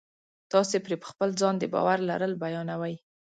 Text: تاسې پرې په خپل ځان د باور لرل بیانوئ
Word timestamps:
تاسې 0.51 0.77
پرې 0.85 0.95
په 1.01 1.07
خپل 1.11 1.29
ځان 1.41 1.55
د 1.59 1.63
باور 1.73 1.97
لرل 2.09 2.33
بیانوئ 2.41 2.95